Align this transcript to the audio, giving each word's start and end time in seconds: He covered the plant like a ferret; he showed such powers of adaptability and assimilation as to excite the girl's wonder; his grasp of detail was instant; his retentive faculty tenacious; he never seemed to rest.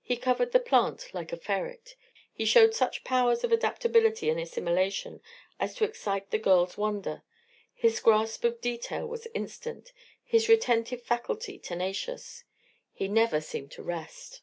He 0.00 0.16
covered 0.16 0.52
the 0.52 0.58
plant 0.58 1.12
like 1.12 1.34
a 1.34 1.36
ferret; 1.36 1.94
he 2.32 2.46
showed 2.46 2.74
such 2.74 3.04
powers 3.04 3.44
of 3.44 3.52
adaptability 3.52 4.30
and 4.30 4.40
assimilation 4.40 5.20
as 5.58 5.74
to 5.74 5.84
excite 5.84 6.30
the 6.30 6.38
girl's 6.38 6.78
wonder; 6.78 7.24
his 7.74 8.00
grasp 8.00 8.42
of 8.44 8.62
detail 8.62 9.06
was 9.06 9.26
instant; 9.34 9.92
his 10.24 10.48
retentive 10.48 11.02
faculty 11.02 11.58
tenacious; 11.58 12.44
he 12.90 13.06
never 13.06 13.38
seemed 13.42 13.70
to 13.72 13.82
rest. 13.82 14.40